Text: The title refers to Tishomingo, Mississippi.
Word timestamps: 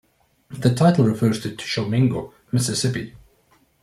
The 0.49 0.73
title 0.73 1.05
refers 1.05 1.41
to 1.43 1.55
Tishomingo, 1.55 2.33
Mississippi. 2.51 3.13